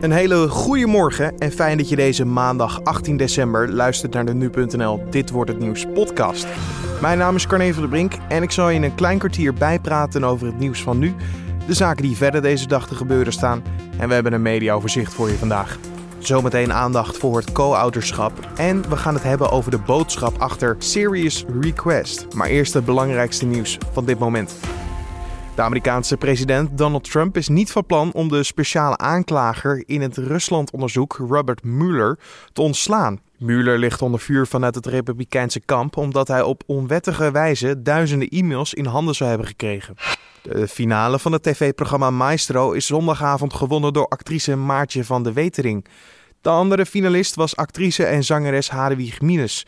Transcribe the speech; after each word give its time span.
Een 0.00 0.12
hele 0.12 0.48
goede 0.48 0.86
morgen 0.86 1.38
en 1.38 1.52
fijn 1.52 1.76
dat 1.76 1.88
je 1.88 1.96
deze 1.96 2.24
maandag 2.24 2.84
18 2.84 3.16
december 3.16 3.72
luistert 3.72 4.12
naar 4.12 4.24
de 4.24 4.34
Nu.nl 4.34 5.04
Dit 5.10 5.30
Wordt 5.30 5.50
Het 5.50 5.58
Nieuws 5.58 5.86
podcast. 5.94 6.46
Mijn 7.00 7.18
naam 7.18 7.34
is 7.34 7.46
Carne 7.46 7.72
van 7.72 7.82
der 7.82 7.90
Brink 7.90 8.12
en 8.28 8.42
ik 8.42 8.50
zal 8.50 8.68
je 8.68 8.74
in 8.74 8.82
een 8.82 8.94
klein 8.94 9.18
kwartier 9.18 9.54
bijpraten 9.54 10.24
over 10.24 10.46
het 10.46 10.58
nieuws 10.58 10.82
van 10.82 10.98
nu, 10.98 11.14
de 11.66 11.74
zaken 11.74 12.02
die 12.02 12.16
verder 12.16 12.42
deze 12.42 12.66
dag 12.66 12.86
te 12.88 12.94
gebeuren 12.94 13.32
staan 13.32 13.62
en 13.98 14.08
we 14.08 14.14
hebben 14.14 14.32
een 14.32 14.42
mediaoverzicht 14.42 15.14
voor 15.14 15.28
je 15.28 15.38
vandaag. 15.38 15.78
Zometeen 16.18 16.72
aandacht 16.72 17.16
voor 17.16 17.36
het 17.36 17.52
co-ouderschap 17.52 18.32
en 18.56 18.88
we 18.88 18.96
gaan 18.96 19.14
het 19.14 19.22
hebben 19.22 19.50
over 19.50 19.70
de 19.70 19.78
boodschap 19.78 20.38
achter 20.38 20.76
Serious 20.78 21.44
Request. 21.60 22.26
Maar 22.34 22.48
eerst 22.48 22.74
het 22.74 22.84
belangrijkste 22.84 23.46
nieuws 23.46 23.78
van 23.92 24.04
dit 24.04 24.18
moment. 24.18 24.54
De 25.56 25.62
Amerikaanse 25.62 26.16
president 26.16 26.78
Donald 26.78 27.10
Trump 27.10 27.36
is 27.36 27.48
niet 27.48 27.72
van 27.72 27.86
plan 27.86 28.12
om 28.12 28.28
de 28.28 28.42
speciale 28.42 28.96
aanklager 28.96 29.82
in 29.86 30.00
het 30.00 30.16
Ruslandonderzoek 30.16 31.16
Robert 31.28 31.64
Mueller 31.64 32.18
te 32.52 32.62
ontslaan. 32.62 33.20
Mueller 33.38 33.78
ligt 33.78 34.02
onder 34.02 34.20
vuur 34.20 34.46
vanuit 34.46 34.74
het 34.74 34.86
Republikeinse 34.86 35.60
kamp 35.60 35.96
omdat 35.96 36.28
hij 36.28 36.42
op 36.42 36.62
onwettige 36.66 37.30
wijze 37.30 37.82
duizenden 37.82 38.28
e-mails 38.28 38.74
in 38.74 38.84
handen 38.84 39.14
zou 39.14 39.28
hebben 39.28 39.46
gekregen. 39.48 39.94
De 40.42 40.68
finale 40.68 41.18
van 41.18 41.32
het 41.32 41.42
tv-programma 41.42 42.10
Maestro 42.10 42.72
is 42.72 42.86
zondagavond 42.86 43.54
gewonnen 43.54 43.92
door 43.92 44.08
actrice 44.08 44.56
Maartje 44.56 45.04
van 45.04 45.22
de 45.22 45.32
Wetering. 45.32 45.86
De 46.40 46.48
andere 46.48 46.86
finalist 46.86 47.34
was 47.34 47.56
actrice 47.56 48.04
en 48.04 48.24
zangeres 48.24 48.70
Hadewig 48.70 49.20
Minus. 49.20 49.66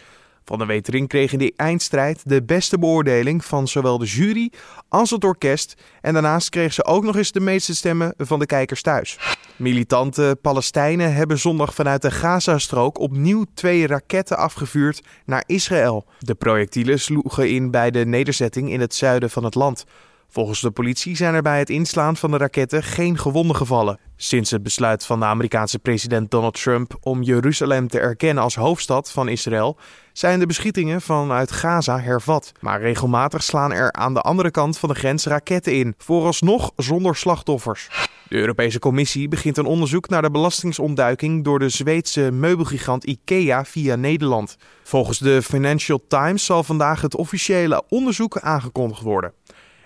Van 0.48 0.58
de 0.58 0.66
Wetering 0.66 1.08
kreeg 1.08 1.32
in 1.32 1.52
eindstrijd 1.56 2.22
de 2.24 2.42
beste 2.42 2.78
beoordeling 2.78 3.44
van 3.44 3.68
zowel 3.68 3.98
de 3.98 4.06
jury 4.06 4.52
als 4.88 5.10
het 5.10 5.24
orkest. 5.24 5.74
En 6.00 6.12
daarnaast 6.12 6.48
kreeg 6.48 6.72
ze 6.72 6.84
ook 6.84 7.04
nog 7.04 7.16
eens 7.16 7.32
de 7.32 7.40
meeste 7.40 7.74
stemmen 7.74 8.14
van 8.16 8.38
de 8.38 8.46
kijkers 8.46 8.82
thuis. 8.82 9.18
Militante 9.56 10.38
Palestijnen 10.42 11.14
hebben 11.14 11.38
zondag 11.38 11.74
vanuit 11.74 12.02
de 12.02 12.10
Gazastrook 12.10 12.98
opnieuw 12.98 13.44
twee 13.54 13.86
raketten 13.86 14.36
afgevuurd 14.36 15.02
naar 15.24 15.42
Israël. 15.46 16.04
De 16.18 16.34
projectielen 16.34 17.00
sloegen 17.00 17.50
in 17.50 17.70
bij 17.70 17.90
de 17.90 18.06
nederzetting 18.06 18.70
in 18.70 18.80
het 18.80 18.94
zuiden 18.94 19.30
van 19.30 19.44
het 19.44 19.54
land. 19.54 19.84
Volgens 20.30 20.60
de 20.60 20.70
politie 20.70 21.16
zijn 21.16 21.34
er 21.34 21.42
bij 21.42 21.58
het 21.58 21.70
inslaan 21.70 22.16
van 22.16 22.30
de 22.30 22.36
raketten 22.36 22.82
geen 22.82 23.18
gewonden 23.18 23.56
gevallen. 23.56 23.98
Sinds 24.16 24.50
het 24.50 24.62
besluit 24.62 25.06
van 25.06 25.20
de 25.20 25.26
Amerikaanse 25.26 25.78
president 25.78 26.30
Donald 26.30 26.62
Trump 26.62 26.96
om 27.00 27.22
Jeruzalem 27.22 27.88
te 27.88 28.00
erkennen 28.00 28.42
als 28.42 28.54
hoofdstad 28.54 29.10
van 29.10 29.28
Israël, 29.28 29.78
zijn 30.12 30.38
de 30.38 30.46
beschietingen 30.46 31.00
vanuit 31.00 31.52
Gaza 31.52 32.00
hervat. 32.00 32.52
Maar 32.60 32.80
regelmatig 32.80 33.42
slaan 33.42 33.72
er 33.72 33.92
aan 33.92 34.14
de 34.14 34.20
andere 34.20 34.50
kant 34.50 34.78
van 34.78 34.88
de 34.88 34.94
grens 34.94 35.26
raketten 35.26 35.74
in, 35.74 35.94
vooralsnog 35.98 36.72
zonder 36.76 37.16
slachtoffers. 37.16 37.88
De 38.28 38.36
Europese 38.36 38.78
Commissie 38.78 39.28
begint 39.28 39.56
een 39.56 39.66
onderzoek 39.66 40.08
naar 40.08 40.22
de 40.22 40.30
belastingsontduiking 40.30 41.44
door 41.44 41.58
de 41.58 41.68
Zweedse 41.68 42.30
meubelgigant 42.32 43.04
IKEA 43.04 43.64
via 43.64 43.96
Nederland. 43.96 44.56
Volgens 44.82 45.18
de 45.18 45.42
Financial 45.42 46.00
Times 46.08 46.44
zal 46.44 46.62
vandaag 46.64 47.00
het 47.00 47.16
officiële 47.16 47.82
onderzoek 47.88 48.38
aangekondigd 48.38 49.02
worden. 49.02 49.32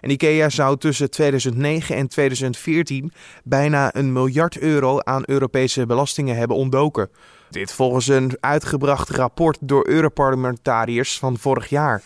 En 0.02 0.10
IKEA 0.10 0.48
zou 0.48 0.78
tussen 0.78 1.10
2009 1.10 1.96
en 1.96 2.08
2014 2.08 3.12
bijna 3.44 3.94
een 3.94 4.12
miljard 4.12 4.58
euro 4.58 4.98
aan 4.98 5.22
Europese 5.26 5.86
belastingen 5.86 6.36
hebben 6.36 6.56
ontdoken. 6.56 7.10
Dit 7.50 7.72
volgens 7.72 8.08
een 8.08 8.36
uitgebracht 8.40 9.10
rapport 9.10 9.58
door 9.60 9.88
Europarlementariërs 9.88 11.18
van 11.18 11.38
vorig 11.38 11.68
jaar. 11.68 12.02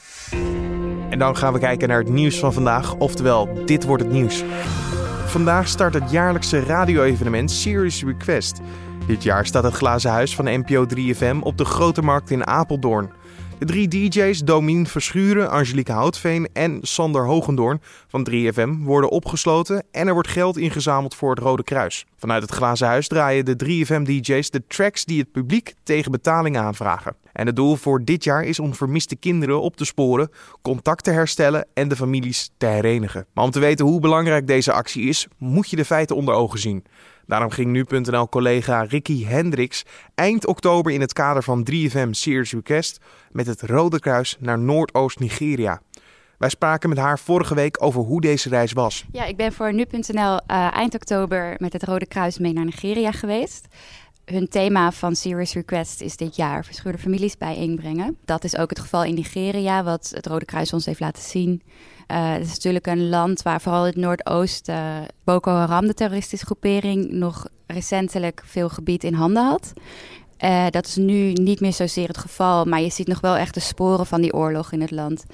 En 1.11 1.19
dan 1.19 1.37
gaan 1.37 1.53
we 1.53 1.59
kijken 1.59 1.89
naar 1.89 1.99
het 1.99 2.09
nieuws 2.09 2.39
van 2.39 2.53
vandaag, 2.53 2.95
oftewel 2.95 3.65
dit 3.65 3.85
wordt 3.85 4.03
het 4.03 4.13
nieuws. 4.13 4.45
Vandaag 5.27 5.69
start 5.69 5.95
het 5.95 6.11
jaarlijkse 6.11 6.61
radio-evenement 6.61 7.51
Serious 7.51 8.03
Request. 8.05 8.61
Dit 9.07 9.23
jaar 9.23 9.47
staat 9.47 9.65
het 9.65 9.75
glazen 9.75 10.11
huis 10.11 10.35
van 10.35 10.45
NPO 10.45 10.87
3FM 10.97 11.39
op 11.41 11.59
de 11.59 11.65
Grote 11.65 12.03
Markt 12.03 12.31
in 12.31 12.47
Apeldoorn. 12.47 13.11
De 13.59 13.67
drie 13.67 13.89
DJ's 13.89 14.45
Domien 14.45 14.87
Verschuren, 14.87 15.51
Angelique 15.51 15.93
Houtveen 15.93 16.49
en 16.53 16.79
Sander 16.83 17.27
Hogendoorn 17.27 17.81
van 18.09 18.29
3FM 18.31 18.83
worden 18.83 19.11
opgesloten 19.11 19.85
en 19.91 20.07
er 20.07 20.13
wordt 20.13 20.29
geld 20.29 20.57
ingezameld 20.57 21.15
voor 21.15 21.31
het 21.31 21.39
Rode 21.39 21.63
Kruis. 21.63 22.07
Vanuit 22.17 22.43
het 22.43 22.51
glazen 22.51 22.87
huis 22.87 23.09
draaien 23.09 23.45
de 23.45 23.57
3FM 23.65 24.03
DJ's 24.03 24.51
de 24.51 24.63
tracks 24.67 25.05
die 25.05 25.21
het 25.21 25.33
publiek 25.33 25.75
tegen 25.83 26.11
betaling 26.11 26.57
aanvragen. 26.57 27.17
En 27.33 27.47
het 27.47 27.57
doel 27.57 27.77
voor 27.77 28.05
dit 28.05 28.25
jaar 28.25 28.45
is 28.45 28.59
om 28.59 28.75
vermiste 28.75 29.17
kinderen 29.17 29.61
op 29.61 29.77
te 29.77 29.85
sporen, 29.85 30.31
contact 30.63 31.05
te 31.05 31.11
herstellen 31.11 31.67
en 31.75 31.89
de 31.89 31.97
families 31.97 32.51
te 32.57 32.67
herenigen. 32.67 33.27
Maar 33.35 33.45
om 33.45 33.51
te 33.51 33.61
weten 33.61 33.87
hoe 33.87 34.01
belangrijk 34.01 34.47
deze 34.47 34.73
actie 34.73 35.09
is, 35.09 35.27
moet 35.39 35.71
je 35.71 35.77
de 35.77 35.85
feiten 35.85 36.17
onder 36.17 36.35
ogen 36.35 36.59
zien. 36.59 36.85
Daarom 37.27 37.51
ging 37.51 37.71
nu.nl-collega 37.71 38.83
Ricky 38.83 39.25
Hendricks 39.25 39.85
eind 40.15 40.47
oktober 40.47 40.93
in 40.93 41.01
het 41.01 41.13
kader 41.13 41.43
van 41.43 41.67
3FM 41.71 42.11
Series 42.11 42.53
Request 42.53 43.01
met 43.31 43.47
het 43.47 43.63
Rode 43.63 44.01
Kruis 44.01 44.37
naar 44.41 44.59
Noordoost-Nigeria. 44.59 45.81
Wij 46.39 46.49
spraken 46.49 46.89
met 46.89 46.99
haar 46.99 47.19
vorige 47.19 47.55
week 47.55 47.83
over 47.83 48.01
hoe 48.01 48.21
deze 48.21 48.49
reis 48.49 48.73
was. 48.73 49.05
Ja, 49.13 49.25
ik 49.25 49.37
ben 49.37 49.53
voor 49.53 49.73
nu.nl 49.73 50.33
uh, 50.33 50.39
eind 50.77 50.95
oktober 50.95 51.55
met 51.59 51.73
het 51.73 51.83
Rode 51.83 52.07
Kruis 52.07 52.39
mee 52.39 52.53
naar 52.53 52.65
Nigeria 52.65 53.13
geweest. 53.13 53.67
Hun 54.27 54.49
thema 54.49 54.93
van 54.93 55.17
Serious 55.17 55.55
Request 55.55 56.01
is 56.01 56.17
dit 56.17 56.37
jaar 56.37 56.65
verscheurde 56.65 56.99
families 56.99 57.39
bijeenbrengen. 57.39 58.17
Dat 58.25 58.45
is 58.45 58.57
ook 58.57 58.71
het 58.71 58.81
geval 58.81 59.05
in 59.05 59.15
Nigeria, 59.15 59.85
wat 59.85 60.11
het 60.15 60.27
Rode 60.27 60.45
Kruis 60.45 60.73
ons 60.73 60.87
heeft 60.87 61.01
laten 61.01 61.23
zien. 61.23 61.63
Uh, 62.11 62.33
het 62.33 62.43
is 62.43 62.49
natuurlijk 62.49 62.87
een 62.87 63.09
land 63.09 63.43
waar 63.43 63.61
vooral 63.61 63.85
het 63.85 63.97
Noordoosten 63.97 64.75
uh, 64.75 64.97
Boko 65.25 65.51
Haram, 65.51 65.87
de 65.87 65.95
terroristische 65.95 66.47
groepering, 66.47 67.11
nog 67.11 67.47
recentelijk 67.67 68.43
veel 68.45 68.69
gebied 68.69 69.05
in 69.05 69.15
handen 69.15 69.45
had. 69.45 69.73
Uh, 70.45 70.67
dat 70.71 70.87
is 70.87 70.97
nu 70.97 71.33
niet 71.33 71.61
meer 71.61 71.73
zozeer 71.73 72.09
het 72.09 72.19
geval, 72.19 72.65
maar 72.65 72.81
je 72.81 72.91
ziet 72.91 73.07
nog 73.07 73.21
wel 73.21 73.37
echt 73.37 73.55
de 73.55 73.61
sporen 73.61 74.07
van 74.07 74.21
die 74.21 74.35
oorlog 74.35 74.73
in 74.73 74.81
het 74.81 74.91
land. 74.91 75.25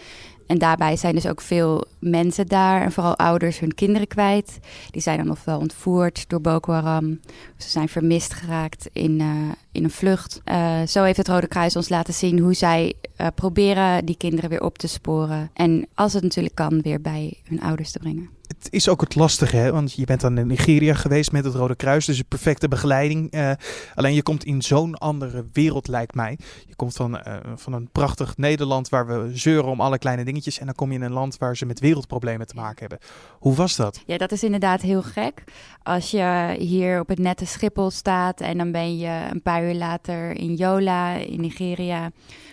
En 0.53 0.59
daarbij 0.59 0.97
zijn 0.97 1.15
dus 1.15 1.27
ook 1.27 1.41
veel 1.41 1.85
mensen 1.99 2.47
daar 2.47 2.83
en 2.83 2.93
vooral 2.93 3.17
ouders 3.17 3.59
hun 3.59 3.75
kinderen 3.75 4.07
kwijt. 4.07 4.59
Die 4.91 5.03
zijn 5.03 5.19
dan 5.19 5.31
ofwel 5.31 5.59
ontvoerd 5.59 6.29
door 6.29 6.41
Boko 6.41 6.73
Haram. 6.73 7.21
Ze 7.57 7.69
zijn 7.69 7.89
vermist 7.89 8.33
geraakt 8.35 8.89
in, 8.93 9.21
uh, 9.21 9.29
in 9.73 9.85
een 9.85 9.91
vlucht. 9.91 10.41
Uh, 10.45 10.83
zo 10.87 11.03
heeft 11.03 11.17
het 11.17 11.29
Rode 11.29 11.47
Kruis 11.47 11.77
ons 11.77 11.89
laten 11.89 12.15
zien 12.15 12.39
hoe 12.39 12.55
zij 12.55 12.95
uh, 13.21 13.27
proberen 13.35 14.05
die 14.05 14.17
kinderen 14.17 14.51
weer 14.51 14.63
op 14.63 14.79
te 14.79 14.89
sporen. 14.89 15.51
En 15.55 15.87
als 15.95 16.13
het 16.13 16.23
natuurlijk 16.23 16.55
kan, 16.55 16.81
weer 16.81 17.01
bij 17.01 17.35
hun 17.45 17.61
ouders 17.61 17.91
te 17.91 17.99
brengen 17.99 18.29
is 18.71 18.89
ook 18.89 19.01
het 19.01 19.15
lastige, 19.15 19.57
hè? 19.57 19.73
want 19.73 19.93
je 19.93 20.05
bent 20.05 20.21
dan 20.21 20.39
in 20.39 20.47
Nigeria 20.47 20.95
geweest 20.95 21.33
met 21.33 21.45
het 21.45 21.55
Rode 21.55 21.77
Kruis, 21.77 22.07
dus 22.07 22.19
een 22.19 22.25
perfecte 22.29 22.69
begeleiding. 22.69 23.35
Uh, 23.35 23.51
alleen 23.95 24.15
je 24.15 24.23
komt 24.23 24.45
in 24.45 24.63
zo'n 24.63 24.99
andere 24.99 25.45
wereld, 25.53 25.89
lijkt 25.89 26.15
mij. 26.15 26.39
Je 26.67 26.75
komt 26.77 26.95
van, 26.95 27.15
uh, 27.15 27.37
van 27.55 27.73
een 27.73 27.89
prachtig 27.93 28.37
Nederland 28.37 28.89
waar 28.89 29.07
we 29.07 29.31
zeuren 29.39 29.71
om 29.71 29.81
alle 29.81 29.99
kleine 29.99 30.25
dingetjes. 30.25 30.59
En 30.59 30.67
dan 30.67 30.75
kom 30.75 30.89
je 30.93 30.99
in 30.99 31.05
een 31.05 31.13
land 31.13 31.39
waar 31.39 31.57
ze 31.57 31.67
met 31.67 31.81
wereldproblemen 31.81 32.47
te 32.47 32.55
maken 32.55 32.81
hebben. 32.81 32.99
Hoe 33.39 33.55
was 33.55 33.77
dat? 33.77 34.03
Ja, 34.07 34.19
dat 34.19 34.33
is 34.33 34.43
inderdaad 34.43 34.81
heel 34.81 35.03
gek. 35.03 35.45
Als 35.83 36.11
je 36.11 36.55
hier 36.59 37.01
op 37.01 37.09
het 37.09 37.19
nette 37.19 37.47
Schiphol 37.47 37.91
staat 37.91 38.41
en 38.41 38.59
dan 38.59 38.73
ben 38.73 38.99
je 38.99 39.29
een 39.31 39.43
paar 39.43 39.65
uur 39.65 39.75
later 39.75 40.31
in 40.31 40.55
Yola, 40.55 41.15
in 41.15 41.41
Nigeria 41.41 42.11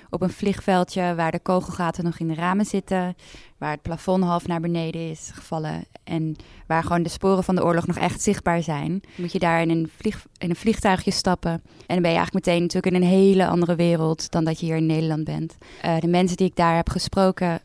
op 0.09 0.22
een 0.22 0.30
vliegveldje 0.30 1.16
waar 1.16 1.31
de 1.31 1.40
kogelgaten 1.40 2.03
nog 2.03 2.20
in 2.20 2.28
de 2.28 2.34
ramen 2.34 2.66
zitten, 2.66 3.16
waar 3.58 3.72
het 3.72 3.81
plafond 3.81 4.24
half 4.24 4.47
naar 4.47 4.59
beneden 4.62 5.09
is 5.09 5.30
gevallen 5.34 5.86
en 6.03 6.36
waar 6.68 6.84
gewoon 6.84 7.03
de 7.03 7.09
sporen 7.09 7.44
van 7.44 7.56
de 7.56 7.64
oorlog 7.64 7.88
nog 7.88 7.97
echt 7.97 8.22
zichtbaar 8.22 8.64
zijn, 8.64 9.02
moet 9.16 9.31
je 9.31 9.40
daar 9.40 9.62
in 9.62 9.70
een, 9.70 9.90
vlieg, 9.97 10.25
in 10.38 10.50
een 10.50 10.56
vliegtuigje 10.56 11.12
stappen. 11.12 11.52
En 11.52 11.62
dan 11.96 12.02
ben 12.02 12.12
je 12.12 12.18
eigenlijk 12.18 12.46
meteen 12.46 12.62
natuurlijk 12.62 12.96
in 12.96 13.02
een 13.02 13.08
hele 13.08 13.47
andere 13.47 13.75
wereld 13.75 14.31
dan 14.31 14.44
dat 14.44 14.59
je 14.59 14.66
hier 14.66 14.75
in 14.75 14.86
Nederland 14.86 15.24
bent. 15.24 15.58
Uh, 15.86 16.00
de 16.00 16.08
mensen 16.08 16.38
die 16.38 16.47
ik 16.47 16.56
daar 16.56 16.76
heb 16.76 16.90
gesproken 16.90 17.62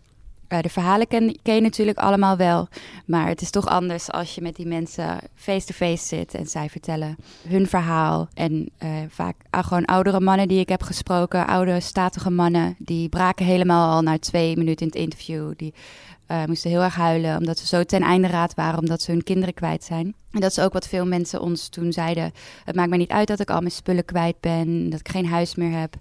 de 0.63 0.69
verhalen 0.69 1.07
ken, 1.07 1.39
ken, 1.43 1.55
je 1.55 1.61
natuurlijk 1.61 1.99
allemaal 1.99 2.37
wel. 2.37 2.69
Maar 3.07 3.29
het 3.29 3.41
is 3.41 3.51
toch 3.51 3.67
anders 3.67 4.11
als 4.11 4.35
je 4.35 4.41
met 4.41 4.57
die 4.57 4.67
mensen 4.67 5.19
face-to-face 5.35 6.07
zit 6.07 6.35
en 6.35 6.47
zij 6.47 6.69
vertellen 6.69 7.17
hun 7.49 7.67
verhaal. 7.67 8.29
En 8.35 8.71
uh, 8.83 8.91
vaak 9.09 9.37
uh, 9.55 9.65
gewoon 9.65 9.85
oudere 9.85 10.21
mannen 10.21 10.49
die 10.49 10.61
ik 10.61 10.69
heb 10.69 10.83
gesproken, 10.83 11.47
oude 11.47 11.81
statige 11.81 12.31
mannen, 12.31 12.77
die 12.79 13.09
braken 13.09 13.47
helemaal 13.47 13.95
al 13.95 14.03
na 14.03 14.19
twee 14.19 14.57
minuten 14.57 14.87
in 14.87 14.93
het 14.93 15.03
interview. 15.03 15.53
Die 15.57 15.75
uh, 16.29 16.45
moesten 16.45 16.71
heel 16.71 16.83
erg 16.83 16.95
huilen 16.95 17.37
omdat 17.37 17.59
ze 17.59 17.67
zo 17.67 17.85
ten 17.85 18.03
einde 18.03 18.29
raad 18.29 18.55
waren, 18.55 18.79
omdat 18.79 19.03
ze 19.03 19.11
hun 19.11 19.23
kinderen 19.23 19.55
kwijt 19.55 19.85
zijn. 19.85 20.15
En 20.31 20.41
dat 20.41 20.51
is 20.51 20.59
ook 20.59 20.73
wat 20.73 20.89
veel 20.89 21.07
mensen 21.07 21.41
ons 21.41 21.69
toen 21.69 21.93
zeiden. 21.93 22.33
Het 22.65 22.75
maakt 22.75 22.89
mij 22.89 22.99
niet 22.99 23.11
uit 23.11 23.29
dat 23.29 23.41
ik 23.41 23.51
al 23.51 23.61
mijn 23.61 23.71
spullen 23.71 24.05
kwijt 24.05 24.41
ben, 24.41 24.91
dat 24.91 25.01
ik 25.01 25.09
geen 25.09 25.27
huis 25.27 25.55
meer 25.55 25.79
heb. 25.79 25.95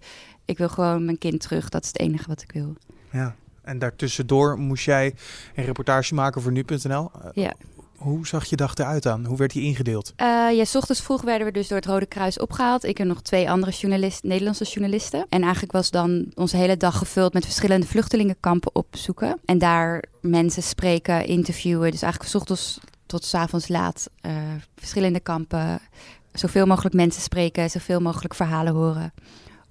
Ik 0.46 0.58
wil 0.58 0.70
gewoon 0.70 1.06
mijn 1.06 1.18
kind 1.18 1.42
terug. 1.42 1.70
Dat 1.70 1.84
is 1.84 1.88
het 1.88 2.00
enige 2.00 2.28
wat 2.28 2.42
ik 2.42 2.52
wil. 2.52 2.76
Ja. 3.12 3.36
En 3.64 3.80
daartussendoor 3.80 4.58
moest 4.58 4.86
jij 4.86 5.16
een 5.56 5.66
reportage 5.66 6.14
maken 6.14 6.42
voor 6.42 6.52
nu.nl. 6.52 7.12
Ja. 7.34 7.54
Hoe 7.98 8.28
zag 8.28 8.46
je 8.46 8.56
dag 8.56 8.76
eruit 8.76 9.08
aan? 9.08 9.26
Hoe 9.26 9.38
werd 9.38 9.52
die 9.52 9.64
ingedeeld? 9.64 10.14
Uh, 10.18 10.26
ja, 10.52 10.66
s 10.66 10.76
ochtends 10.76 11.02
vroeg 11.02 11.22
werden 11.22 11.48
we 11.48 11.54
dus 11.54 11.68
door 11.68 11.78
het 11.78 11.86
Rode 11.86 12.06
Kruis 12.06 12.40
opgehaald. 12.40 12.84
Ik 12.84 13.00
en 13.00 13.08
nog 13.08 13.22
twee 13.22 13.50
andere 13.50 13.72
journalist, 13.72 14.24
Nederlandse 14.24 14.64
journalisten. 14.64 15.26
En 15.30 15.42
eigenlijk 15.42 15.72
was 15.72 15.92
dan 15.92 16.32
onze 16.36 16.58
hele 16.58 16.78
dag 16.78 16.98
gevuld 16.98 17.34
met 17.34 17.46
verschillende 17.46 17.88
vluchtelingenkampen 17.88 18.76
opzoeken. 18.76 19.40
En 19.46 19.58
daar 19.58 20.04
mensen 20.22 20.64
spreken, 20.64 21.26
interviewen. 21.26 21.92
Dus 21.92 22.02
eigenlijk 22.02 22.32
s 22.32 22.36
ochtends 22.36 22.80
tot 23.06 23.26
s 23.26 23.34
avonds 23.34 23.68
laat 23.68 24.10
uh, 24.26 24.32
verschillende 24.76 25.20
kampen 25.20 25.80
zoveel 26.32 26.66
mogelijk 26.66 26.96
mensen 26.96 27.22
spreken, 27.22 27.70
zoveel 27.70 28.00
mogelijk 28.00 28.34
verhalen 28.34 28.74
horen 28.74 29.14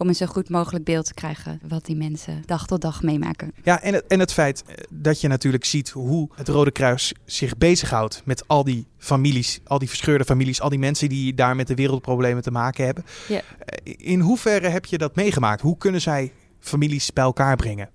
om 0.03 0.09
een 0.09 0.15
zo 0.15 0.27
goed 0.27 0.49
mogelijk 0.49 0.85
beeld 0.85 1.07
te 1.07 1.15
krijgen 1.15 1.61
wat 1.69 1.85
die 1.85 1.97
mensen 1.97 2.43
dag 2.47 2.67
tot 2.67 2.81
dag 2.81 3.03
meemaken. 3.03 3.53
Ja, 3.63 3.83
en 3.83 3.95
het, 3.95 4.07
en 4.07 4.21
het 4.21 4.33
feit 4.33 4.65
eh, 4.67 4.75
dat 4.91 5.21
je 5.21 5.29
natuurlijk 5.29 5.65
ziet 5.65 5.91
hoe 5.91 6.29
het 6.35 6.49
Rode 6.49 6.71
Kruis 6.71 7.15
zich 7.25 7.57
bezighoudt 7.57 8.23
met 8.25 8.49
al 8.49 8.65
die 8.65 8.87
families, 8.99 9.61
al 9.65 9.79
die 9.79 9.89
verscheurde 9.89 10.25
families, 10.25 10.61
al 10.61 10.69
die 10.69 10.79
mensen 10.79 11.09
die 11.09 11.35
daar 11.35 11.57
met 11.57 11.67
de 11.67 11.75
wereldproblemen 11.75 12.43
te 12.43 12.51
maken 12.51 12.85
hebben. 12.85 13.05
Ja. 13.29 13.41
Eh, 13.59 13.95
in 13.97 14.21
hoeverre 14.21 14.69
heb 14.69 14.85
je 14.85 14.99
dat 14.99 15.17
meegemaakt? 15.17 15.61
Hoe 15.61 15.77
kunnen 15.77 16.01
zij 16.01 16.33
families 16.61 17.13
bij 17.13 17.25
elkaar 17.25 17.57
brengen? 17.57 17.91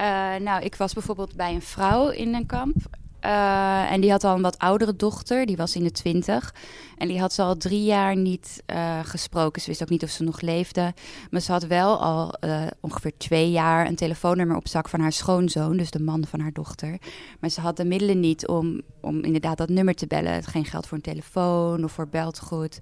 Uh, 0.00 0.04
nou, 0.36 0.62
ik 0.62 0.74
was 0.74 0.92
bijvoorbeeld 0.92 1.36
bij 1.36 1.54
een 1.54 1.62
vrouw 1.62 2.08
in 2.08 2.34
een 2.34 2.46
kamp. 2.46 2.76
Uh, 3.24 3.92
en 3.92 4.00
die 4.00 4.10
had 4.10 4.24
al 4.24 4.34
een 4.34 4.42
wat 4.42 4.58
oudere 4.58 4.96
dochter, 4.96 5.46
die 5.46 5.56
was 5.56 5.76
in 5.76 5.82
de 5.82 5.90
twintig. 5.90 6.54
En 6.98 7.08
die 7.08 7.20
had 7.20 7.32
ze 7.32 7.42
al 7.42 7.56
drie 7.56 7.84
jaar 7.84 8.16
niet 8.16 8.62
uh, 8.66 8.98
gesproken. 9.02 9.62
Ze 9.62 9.68
wist 9.68 9.82
ook 9.82 9.88
niet 9.88 10.02
of 10.02 10.10
ze 10.10 10.22
nog 10.22 10.40
leefde. 10.40 10.94
Maar 11.30 11.40
ze 11.40 11.52
had 11.52 11.66
wel 11.66 12.00
al 12.00 12.34
uh, 12.40 12.66
ongeveer 12.80 13.12
twee 13.16 13.50
jaar 13.50 13.86
een 13.86 13.96
telefoonnummer 13.96 14.56
op 14.56 14.68
zak 14.68 14.88
van 14.88 15.00
haar 15.00 15.12
schoonzoon, 15.12 15.76
dus 15.76 15.90
de 15.90 16.02
man 16.02 16.24
van 16.26 16.40
haar 16.40 16.52
dochter. 16.52 16.98
Maar 17.40 17.50
ze 17.50 17.60
had 17.60 17.76
de 17.76 17.84
middelen 17.84 18.20
niet 18.20 18.46
om, 18.46 18.80
om 19.00 19.24
inderdaad 19.24 19.58
dat 19.58 19.68
nummer 19.68 19.94
te 19.94 20.06
bellen. 20.06 20.44
Geen 20.44 20.64
geld 20.64 20.86
voor 20.86 20.96
een 20.96 21.02
telefoon 21.02 21.84
of 21.84 21.92
voor 21.92 22.08
beltegoed. 22.08 22.78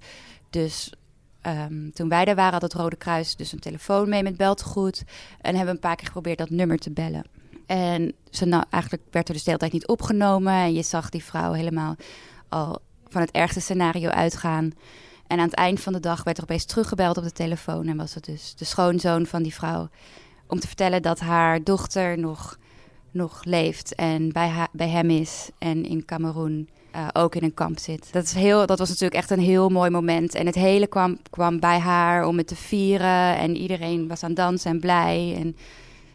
Dus 0.49 0.93
um, 1.47 1.93
toen 1.93 2.09
wij 2.09 2.25
daar 2.25 2.35
waren, 2.35 2.53
had 2.53 2.61
het 2.61 2.73
Rode 2.73 2.95
Kruis 2.95 3.35
dus 3.35 3.51
een 3.51 3.59
telefoon 3.59 4.09
mee 4.09 4.23
met 4.23 4.37
beltegoed. 4.37 5.03
En 5.41 5.55
hebben 5.55 5.73
een 5.73 5.79
paar 5.79 5.95
keer 5.95 6.05
geprobeerd 6.05 6.37
dat 6.37 6.49
nummer 6.49 6.77
te 6.77 6.91
bellen. 6.91 7.38
En 7.69 8.13
ze 8.29 8.45
nou, 8.45 8.63
eigenlijk 8.69 9.03
werd 9.11 9.27
er 9.27 9.33
dus 9.33 9.43
de 9.43 9.49
hele 9.49 9.61
tijd 9.61 9.73
niet 9.73 9.87
opgenomen. 9.87 10.53
En 10.53 10.73
je 10.73 10.81
zag 10.81 11.09
die 11.09 11.23
vrouw 11.23 11.51
helemaal 11.51 11.95
al 12.47 12.81
van 13.07 13.21
het 13.21 13.31
ergste 13.31 13.59
scenario 13.59 14.09
uitgaan. 14.09 14.71
En 15.27 15.39
aan 15.39 15.45
het 15.45 15.53
eind 15.53 15.79
van 15.79 15.93
de 15.93 15.99
dag 15.99 16.23
werd 16.23 16.37
er 16.37 16.43
opeens 16.43 16.65
teruggebeld 16.65 17.17
op 17.17 17.23
de 17.23 17.31
telefoon. 17.31 17.87
En 17.87 17.97
was 17.97 18.13
het 18.13 18.25
dus 18.25 18.55
de 18.55 18.65
schoonzoon 18.65 19.25
van 19.25 19.43
die 19.43 19.53
vrouw. 19.53 19.89
Om 20.47 20.59
te 20.59 20.67
vertellen 20.67 21.01
dat 21.01 21.19
haar 21.19 21.63
dochter 21.63 22.19
nog, 22.19 22.57
nog 23.11 23.43
leeft 23.43 23.95
en 23.95 24.31
bij, 24.31 24.67
bij 24.71 24.89
hem 24.89 25.09
is. 25.09 25.49
En 25.57 25.85
in 25.85 26.05
Cameroen 26.05 26.69
uh, 26.95 27.07
ook 27.13 27.35
in 27.35 27.43
een 27.43 27.53
kamp 27.53 27.79
zit. 27.79 28.13
Dat, 28.13 28.23
is 28.23 28.33
heel, 28.33 28.65
dat 28.65 28.79
was 28.79 28.89
natuurlijk 28.89 29.15
echt 29.15 29.31
een 29.31 29.39
heel 29.39 29.69
mooi 29.69 29.89
moment. 29.89 30.35
En 30.35 30.45
het 30.45 30.55
hele 30.55 30.87
kwam, 30.87 31.17
kwam 31.29 31.59
bij 31.59 31.79
haar 31.79 32.25
om 32.25 32.37
het 32.37 32.47
te 32.47 32.55
vieren. 32.55 33.37
En 33.37 33.57
iedereen 33.57 34.07
was 34.07 34.23
aan 34.23 34.33
dansen 34.33 34.71
en 34.71 34.79
blij. 34.79 35.35
En 35.39 35.55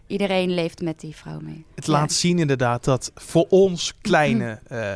iedereen 0.07 0.51
leeft 0.51 0.81
met 0.81 1.01
die 1.01 1.17
vrouw 1.17 1.41
mee. 1.41 1.65
Het 1.75 1.87
laat 1.87 2.13
zien 2.13 2.39
inderdaad 2.39 2.85
dat 2.85 3.11
voor 3.15 3.47
ons 3.49 3.95
kleine, 4.01 4.61
uh, 4.73 4.95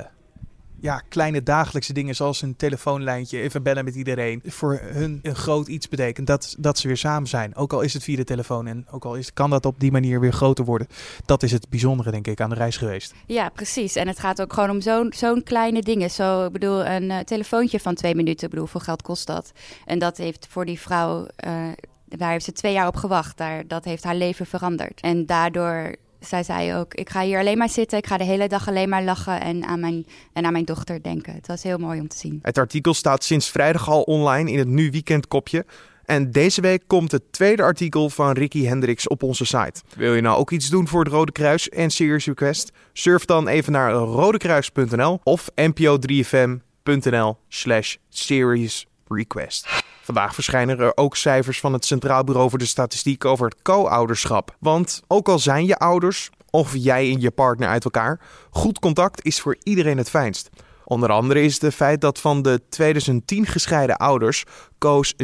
ja, 0.81 1.03
kleine 1.09 1.43
dagelijkse 1.43 1.93
dingen 1.93 2.15
zoals 2.15 2.43
een 2.43 2.57
telefoonlijntje, 2.57 3.41
even 3.41 3.63
bellen 3.63 3.85
met 3.85 3.95
iedereen, 3.95 4.43
voor 4.45 4.81
hun 4.83 5.19
een 5.23 5.35
groot 5.35 5.69
iets 5.69 5.89
betekent. 5.89 6.27
Dat, 6.27 6.55
dat 6.59 6.79
ze 6.79 6.87
weer 6.87 6.97
samen 6.97 7.29
zijn. 7.29 7.57
Ook 7.57 7.73
al 7.73 7.81
is 7.81 7.95
het 7.95 8.03
via 8.03 8.17
de 8.17 8.25
telefoon 8.25 8.67
en 8.67 8.87
ook 8.91 9.05
al 9.05 9.15
is, 9.15 9.33
kan 9.33 9.51
dat 9.51 9.67
op 9.67 9.81
die 9.81 9.93
manier 9.93 10.21
weer 10.21 10.33
groter 10.33 10.65
worden. 10.65 10.89
Dat 11.25 11.43
is 11.43 11.53
het 11.53 11.69
bijzondere, 11.69 12.11
denk 12.11 12.27
ik, 12.27 12.41
aan 12.41 12.51
de 12.51 12.57
reis 12.57 12.77
geweest. 12.77 13.15
Ja, 13.27 13.49
precies. 13.49 13.95
En 13.95 14.09
het 14.09 14.19
gaat 14.19 14.41
ook 14.41 14.53
gewoon 14.53 14.71
om 14.71 14.81
zo'n 14.81 15.13
zo'n 15.17 15.43
kleine 15.43 15.83
dingen. 15.83 16.11
Zo, 16.11 16.45
ik 16.45 16.53
bedoel, 16.53 16.87
een 16.87 17.11
uh, 17.11 17.19
telefoontje 17.19 17.81
van 17.81 17.95
twee 17.95 18.15
minuten, 18.15 18.45
ik 18.45 18.51
bedoel, 18.51 18.65
hoeveel 18.65 18.81
geld 18.81 19.03
kost 19.03 19.27
dat? 19.27 19.53
En 19.85 19.99
dat 19.99 20.17
heeft 20.17 20.47
voor 20.51 20.65
die 20.65 20.81
vrouw. 20.81 21.27
Uh, 21.47 21.69
daar 22.09 22.31
heeft 22.31 22.45
ze 22.45 22.53
twee 22.53 22.73
jaar 22.73 22.87
op 22.87 22.97
gewacht. 22.97 23.37
Daar, 23.37 23.67
dat 23.67 23.85
heeft 23.85 24.05
haar 24.05 24.15
leven 24.15 24.47
veranderd. 24.47 25.01
En 25.01 25.27
daardoor 25.27 25.97
zei 26.21 26.45
zij 26.45 26.77
ook: 26.79 26.95
Ik 26.95 27.11
ga 27.11 27.23
hier 27.23 27.39
alleen 27.39 27.59
maar 27.59 27.69
zitten. 27.69 27.99
Ik 27.99 28.07
ga 28.07 28.17
de 28.17 28.25
hele 28.25 28.49
dag 28.49 28.69
alleen 28.69 28.89
maar 28.89 29.03
lachen 29.03 29.41
en 29.41 29.65
aan 29.65 29.81
mijn, 29.81 30.07
en 30.33 30.45
aan 30.45 30.53
mijn 30.53 30.65
dochter 30.65 31.03
denken. 31.03 31.35
Het 31.35 31.47
was 31.47 31.63
heel 31.63 31.79
mooi 31.79 32.01
om 32.01 32.09
te 32.09 32.17
zien. 32.17 32.39
Het 32.43 32.59
artikel 32.59 32.95
staat 32.95 33.25
sinds 33.25 33.51
vrijdag 33.51 33.89
al 33.89 34.03
online 34.03 34.51
in 34.51 34.59
het 34.59 34.69
Nu 34.69 34.91
Weekend 34.91 35.29
kopje. 35.29 35.65
En 36.05 36.31
deze 36.31 36.61
week 36.61 36.83
komt 36.87 37.13
het 37.13 37.33
tweede 37.33 37.63
artikel 37.63 38.11
van 38.11 38.33
Ricky 38.33 38.65
Hendricks 38.65 39.09
op 39.09 39.23
onze 39.23 39.45
site. 39.45 39.83
Wil 39.97 40.15
je 40.15 40.21
nou 40.21 40.39
ook 40.39 40.51
iets 40.51 40.69
doen 40.69 40.89
voor 40.89 41.05
het 41.05 41.13
Rode 41.13 41.33
Kruis 41.33 41.69
en 41.69 41.91
Serious 41.91 42.27
Request? 42.27 42.73
Surf 42.93 43.25
dan 43.25 43.49
even 43.49 43.73
naar 43.73 43.93
rodekruis.nl 43.93 45.21
of 45.23 45.49
npo3fm.nl 45.55 47.37
slash 47.49 47.97
serious 48.09 48.87
request. 49.09 49.87
Vandaag 50.09 50.35
verschijnen 50.35 50.79
er 50.79 50.97
ook 50.97 51.17
cijfers 51.17 51.61
van 51.61 51.73
het 51.73 51.85
Centraal 51.85 52.25
Bureau 52.25 52.51
voor 52.51 52.59
de 52.59 52.67
Statistiek 52.67 53.25
over 53.25 53.45
het 53.45 53.63
co-ouderschap. 53.63 54.57
Want 54.61 55.03
ook 55.07 55.29
al 55.29 55.39
zijn 55.39 55.67
je 55.67 55.77
ouders 55.77 56.31
of 56.51 56.77
jij 56.77 57.13
en 57.13 57.21
je 57.21 57.31
partner 57.31 57.69
uit 57.69 57.85
elkaar, 57.85 58.21
goed 58.51 58.79
contact 58.79 59.25
is 59.25 59.41
voor 59.41 59.57
iedereen 59.63 59.99
het 59.99 60.11
fijnst. 60.11 60.51
Onder 60.85 61.11
andere 61.11 61.43
is 61.43 61.61
het 61.61 61.75
feit 61.75 62.01
dat 62.01 62.21
van 62.21 62.43
de 62.43 62.61
2010 62.69 63.47
gescheiden 63.47 63.97
ouders 63.97 64.45
koos 64.79 65.15
27% 65.15 65.17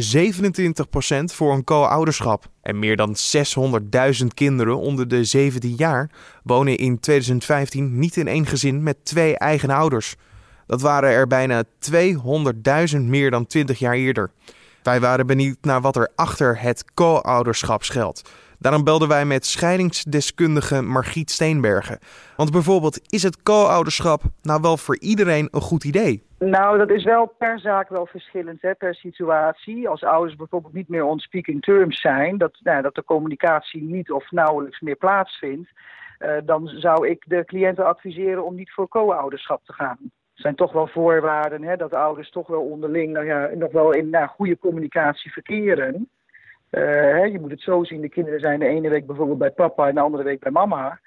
voor 1.24 1.52
een 1.52 1.64
co-ouderschap. 1.64 2.46
En 2.62 2.78
meer 2.78 2.96
dan 2.96 3.16
600.000 4.20 4.26
kinderen 4.34 4.78
onder 4.78 5.08
de 5.08 5.24
17 5.24 5.74
jaar 5.76 6.10
wonen 6.42 6.76
in 6.76 7.00
2015 7.00 7.98
niet 7.98 8.16
in 8.16 8.28
één 8.28 8.46
gezin 8.46 8.82
met 8.82 9.04
twee 9.04 9.38
eigen 9.38 9.70
ouders. 9.70 10.14
Dat 10.66 10.80
waren 10.80 11.10
er 11.10 11.26
bijna 11.26 11.64
200.000 12.94 13.00
meer 13.00 13.30
dan 13.30 13.46
20 13.46 13.78
jaar 13.78 13.94
eerder. 13.94 14.30
Wij 14.84 15.00
waren 15.00 15.26
benieuwd 15.26 15.56
naar 15.60 15.80
wat 15.80 15.96
er 15.96 16.12
achter 16.14 16.60
het 16.60 16.94
co-ouderschap 16.94 17.82
schuilt. 17.82 18.22
Daarom 18.58 18.84
belden 18.84 19.08
wij 19.08 19.24
met 19.24 19.46
scheidingsdeskundige 19.46 20.82
Margriet 20.82 21.30
Steenbergen. 21.30 21.98
Want 22.36 22.50
bijvoorbeeld, 22.50 23.12
is 23.12 23.22
het 23.22 23.42
co-ouderschap 23.42 24.22
nou 24.42 24.60
wel 24.60 24.76
voor 24.76 24.98
iedereen 24.98 25.48
een 25.50 25.60
goed 25.60 25.84
idee? 25.84 26.26
Nou, 26.38 26.78
dat 26.78 26.90
is 26.90 27.04
wel 27.04 27.26
per 27.38 27.60
zaak 27.60 27.88
wel 27.88 28.06
verschillend, 28.06 28.62
hè, 28.62 28.74
per 28.74 28.94
situatie. 28.94 29.88
Als 29.88 30.04
ouders 30.04 30.36
bijvoorbeeld 30.36 30.74
niet 30.74 30.88
meer 30.88 31.04
on 31.04 31.18
speaking 31.18 31.62
terms 31.62 32.00
zijn, 32.00 32.38
dat, 32.38 32.58
nou, 32.62 32.82
dat 32.82 32.94
de 32.94 33.04
communicatie 33.04 33.82
niet 33.82 34.10
of 34.10 34.30
nauwelijks 34.30 34.80
meer 34.80 34.96
plaatsvindt, 34.96 35.70
uh, 36.18 36.30
dan 36.44 36.68
zou 36.68 37.08
ik 37.08 37.24
de 37.26 37.44
cliënten 37.44 37.86
adviseren 37.86 38.44
om 38.44 38.54
niet 38.54 38.72
voor 38.72 38.88
co-ouderschap 38.88 39.64
te 39.64 39.72
gaan 39.72 39.98
zijn 40.34 40.54
toch 40.54 40.72
wel 40.72 40.86
voorwaarden 40.86 41.62
hè, 41.62 41.76
dat 41.76 41.90
de 41.90 41.96
ouders 41.96 42.30
toch 42.30 42.46
wel 42.46 42.62
onderling 42.62 43.12
nou 43.12 43.26
ja, 43.26 43.50
nog 43.54 43.72
wel 43.72 43.92
in 43.92 44.10
nou, 44.10 44.28
goede 44.28 44.58
communicatie 44.58 45.32
verkeren. 45.32 46.08
Uh, 46.70 46.80
hè, 46.80 47.22
je 47.22 47.40
moet 47.40 47.50
het 47.50 47.60
zo 47.60 47.84
zien, 47.84 48.00
de 48.00 48.08
kinderen 48.08 48.40
zijn 48.40 48.58
de 48.58 48.66
ene 48.66 48.88
week 48.88 49.06
bijvoorbeeld 49.06 49.38
bij 49.38 49.50
papa 49.50 49.88
en 49.88 49.94
de 49.94 50.00
andere 50.00 50.22
week 50.22 50.40
bij 50.40 50.52
mama. 50.52 51.00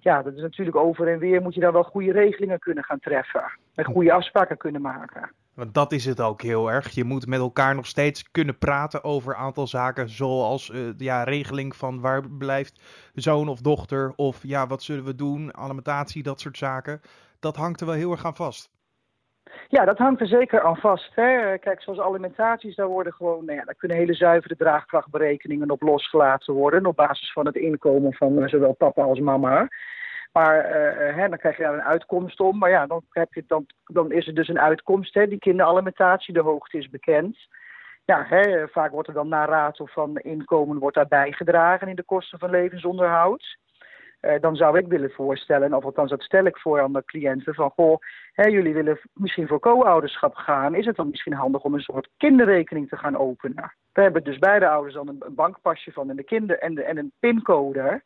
Ja, 0.00 0.22
dat 0.22 0.34
is 0.34 0.40
natuurlijk 0.40 0.76
over 0.76 1.08
en 1.08 1.18
weer 1.18 1.42
moet 1.42 1.54
je 1.54 1.60
dan 1.60 1.72
wel 1.72 1.82
goede 1.82 2.12
regelingen 2.12 2.58
kunnen 2.58 2.84
gaan 2.84 2.98
treffen. 2.98 3.44
En 3.74 3.84
goede 3.84 4.12
afspraken 4.12 4.56
kunnen 4.56 4.82
maken. 4.82 5.30
Want 5.54 5.74
dat 5.74 5.92
is 5.92 6.04
het 6.04 6.20
ook 6.20 6.42
heel 6.42 6.70
erg. 6.70 6.90
Je 6.90 7.04
moet 7.04 7.26
met 7.26 7.40
elkaar 7.40 7.74
nog 7.74 7.86
steeds 7.86 8.30
kunnen 8.30 8.58
praten 8.58 9.04
over 9.04 9.32
een 9.32 9.40
aantal 9.40 9.66
zaken. 9.66 10.08
Zoals 10.08 10.68
uh, 10.68 10.80
ja, 10.96 11.22
regeling 11.22 11.76
van 11.76 12.00
waar 12.00 12.30
blijft 12.30 12.82
zoon 13.14 13.48
of 13.48 13.60
dochter. 13.60 14.12
Of 14.16 14.42
ja, 14.42 14.66
wat 14.66 14.82
zullen 14.82 15.04
we 15.04 15.14
doen? 15.14 15.56
Alimentatie, 15.56 16.22
dat 16.22 16.40
soort 16.40 16.58
zaken 16.58 17.00
dat 17.40 17.56
hangt 17.56 17.80
er 17.80 17.86
wel 17.86 17.94
heel 17.94 18.10
erg 18.10 18.24
aan 18.24 18.36
vast. 18.36 18.70
Ja, 19.68 19.84
dat 19.84 19.98
hangt 19.98 20.20
er 20.20 20.26
zeker 20.26 20.62
aan 20.62 20.76
vast. 20.76 21.14
Hè. 21.14 21.58
Kijk, 21.58 21.82
zoals 21.82 22.00
alimentaties, 22.00 22.76
daar 22.76 22.86
worden 22.86 23.12
gewoon, 23.12 23.44
nou 23.44 23.58
ja, 23.58 23.64
daar 23.64 23.74
kunnen 23.74 23.96
hele 23.96 24.14
zuivere 24.14 24.56
draagkrachtberekeningen 24.56 25.70
op 25.70 25.82
losgelaten 25.82 26.54
worden. 26.54 26.86
Op 26.86 26.96
basis 26.96 27.32
van 27.32 27.46
het 27.46 27.56
inkomen 27.56 28.14
van 28.14 28.38
uh, 28.38 28.48
zowel 28.48 28.72
papa 28.72 29.02
als 29.02 29.20
mama. 29.20 29.68
Maar 30.32 30.56
uh, 30.56 31.16
hè, 31.16 31.28
dan 31.28 31.38
krijg 31.38 31.56
je 31.56 31.62
daar 31.62 31.74
een 31.74 31.82
uitkomst 31.82 32.40
om. 32.40 32.58
Maar 32.58 32.70
ja, 32.70 32.86
dan, 32.86 33.02
heb 33.10 33.32
je, 33.34 33.44
dan, 33.46 33.66
dan 33.84 34.12
is 34.12 34.26
er 34.26 34.34
dus 34.34 34.48
een 34.48 34.60
uitkomst. 34.60 35.14
Hè. 35.14 35.28
Die 35.28 35.38
kinderalimentatie, 35.38 36.34
de 36.34 36.40
hoogte 36.40 36.78
is 36.78 36.90
bekend. 36.90 37.36
Ja, 38.04 38.24
hè, 38.28 38.68
vaak 38.68 38.90
wordt 38.90 39.08
er 39.08 39.14
dan 39.14 39.28
na 39.28 39.44
raad 39.44 39.80
of 39.80 39.92
van 39.92 40.16
inkomen 40.16 40.78
wordt 40.78 40.96
daarbij 40.96 41.32
gedragen 41.32 41.88
in 41.88 41.96
de 41.96 42.02
kosten 42.02 42.38
van 42.38 42.50
levensonderhoud. 42.50 43.58
Uh, 44.20 44.32
dan 44.40 44.56
zou 44.56 44.78
ik 44.78 44.86
willen 44.86 45.10
voorstellen, 45.10 45.74
of 45.74 45.84
althans 45.84 46.10
dat 46.10 46.22
stel 46.22 46.44
ik 46.44 46.58
voor 46.58 46.80
aan 46.80 46.92
de 46.92 47.04
cliënten, 47.04 47.54
van 47.54 47.70
goh, 47.70 47.98
jullie 48.34 48.74
willen 48.74 48.98
misschien 49.12 49.46
voor 49.46 49.60
co-ouderschap 49.60 50.34
gaan, 50.34 50.74
is 50.74 50.86
het 50.86 50.96
dan 50.96 51.08
misschien 51.08 51.32
handig 51.32 51.62
om 51.62 51.74
een 51.74 51.80
soort 51.80 52.08
kinderrekening 52.16 52.88
te 52.88 52.96
gaan 52.96 53.16
openen? 53.16 53.72
We 53.92 54.02
hebben 54.02 54.24
dus 54.24 54.38
beide 54.38 54.68
ouders 54.68 54.94
dan 54.94 55.08
een, 55.08 55.16
een 55.18 55.34
bankpasje 55.34 55.92
van 55.92 56.10
en, 56.10 56.16
de 56.16 56.24
kinder, 56.24 56.58
en, 56.58 56.74
de, 56.74 56.82
en 56.82 56.98
een 56.98 57.12
pincode. 57.18 58.02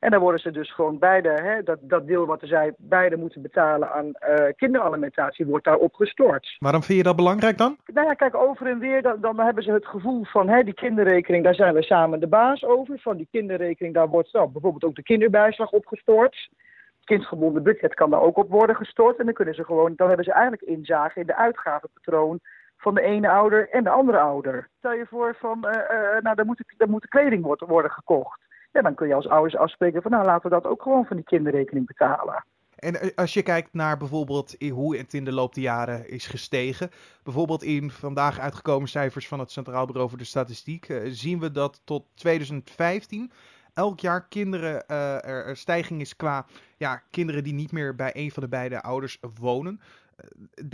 En 0.00 0.10
dan 0.10 0.20
worden 0.20 0.40
ze 0.40 0.50
dus 0.50 0.72
gewoon 0.72 0.98
beide, 0.98 1.28
hè, 1.28 1.62
dat, 1.62 1.78
dat 1.80 2.06
deel 2.06 2.26
wat 2.26 2.40
zij 2.42 2.74
beide 2.78 3.16
moeten 3.16 3.42
betalen 3.42 3.92
aan 3.92 4.06
uh, 4.06 4.46
kinderalimentatie, 4.56 5.46
wordt 5.46 5.64
daarop 5.64 5.94
gestort. 5.94 6.56
Waarom 6.58 6.82
vind 6.82 6.98
je 6.98 7.04
dat 7.04 7.16
belangrijk 7.16 7.58
dan? 7.58 7.76
Nou 7.92 8.06
ja, 8.06 8.14
kijk, 8.14 8.34
over 8.34 8.66
en 8.66 8.78
weer, 8.78 9.02
dan, 9.02 9.20
dan 9.20 9.40
hebben 9.40 9.62
ze 9.62 9.72
het 9.72 9.86
gevoel 9.86 10.24
van 10.24 10.48
hè, 10.48 10.62
die 10.62 10.74
kinderrekening, 10.74 11.44
daar 11.44 11.54
zijn 11.54 11.74
we 11.74 11.82
samen 11.82 12.20
de 12.20 12.26
baas 12.26 12.64
over. 12.64 12.98
Van 12.98 13.16
die 13.16 13.28
kinderrekening, 13.30 13.94
daar 13.94 14.08
wordt 14.08 14.32
nou, 14.32 14.48
bijvoorbeeld 14.48 14.84
ook 14.84 14.94
de 14.94 15.02
kinderbijslag 15.02 15.70
opgestort. 15.70 16.48
Het 16.96 17.04
kindgebonden 17.04 17.62
budget 17.62 17.94
kan 17.94 18.10
daar 18.10 18.22
ook 18.22 18.36
op 18.36 18.50
worden 18.50 18.76
gestort. 18.76 19.18
En 19.18 19.24
dan 19.24 19.34
kunnen 19.34 19.54
ze 19.54 19.64
gewoon, 19.64 19.92
dan 19.96 20.06
hebben 20.06 20.24
ze 20.24 20.32
eigenlijk 20.32 20.62
inzage 20.62 21.20
in 21.20 21.26
de 21.26 21.36
uitgavenpatroon 21.36 22.40
van 22.76 22.94
de 22.94 23.02
ene 23.02 23.28
ouder 23.28 23.68
en 23.68 23.84
de 23.84 23.90
andere 23.90 24.18
ouder. 24.18 24.68
Stel 24.78 24.92
je 24.92 25.06
voor 25.06 25.36
van, 25.38 25.64
uh, 25.66 25.70
uh, 25.70 26.20
nou, 26.20 26.36
daar 26.36 26.46
moet, 26.46 26.62
daar 26.76 26.88
moet 26.88 27.08
kleding 27.08 27.42
worden, 27.42 27.68
worden 27.68 27.90
gekocht. 27.90 28.40
Ja, 28.72 28.82
dan 28.82 28.94
kun 28.94 29.08
je 29.08 29.14
als 29.14 29.28
ouders 29.28 29.56
afspreken 29.56 30.02
van 30.02 30.10
nou 30.10 30.24
laten 30.24 30.50
we 30.50 30.60
dat 30.60 30.72
ook 30.72 30.82
gewoon 30.82 31.06
van 31.06 31.16
die 31.16 31.24
kinderrekening 31.24 31.86
betalen. 31.86 32.44
En 32.80 33.00
eh, 33.00 33.10
als 33.14 33.34
je 33.34 33.42
kijkt 33.42 33.72
naar 33.72 33.96
bijvoorbeeld 33.96 34.56
hoe 34.70 34.96
het 34.96 35.14
in 35.14 35.24
de 35.24 35.32
loop 35.32 35.54
der 35.54 35.62
jaren 35.62 36.08
is 36.08 36.26
gestegen, 36.26 36.90
bijvoorbeeld 37.22 37.62
in 37.62 37.90
vandaag 37.90 38.38
uitgekomen 38.38 38.88
cijfers 38.88 39.28
van 39.28 39.38
het 39.38 39.50
Centraal 39.50 39.86
Bureau 39.86 40.08
voor 40.08 40.18
de 40.18 40.24
Statistiek, 40.24 40.88
uh, 40.88 41.00
zien 41.06 41.40
we 41.40 41.50
dat 41.50 41.80
tot 41.84 42.04
2015 42.14 43.32
elk 43.74 44.00
jaar 44.00 44.28
kinderen 44.28 44.84
uh, 44.90 45.24
er 45.24 45.56
stijging 45.56 46.00
is 46.00 46.16
qua 46.16 46.46
ja, 46.76 47.02
kinderen 47.10 47.44
die 47.44 47.54
niet 47.54 47.72
meer 47.72 47.94
bij 47.94 48.10
een 48.14 48.30
van 48.30 48.42
de 48.42 48.48
beide 48.48 48.82
ouders 48.82 49.18
wonen. 49.40 49.80